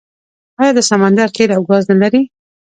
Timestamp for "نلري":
1.91-2.21